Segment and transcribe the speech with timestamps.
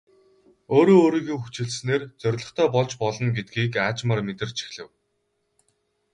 [0.75, 4.89] Өөрөө өөрийгөө хүчилснээр зорилготой болж болно гэдгийг аажмаар мэдэрч эхлэв.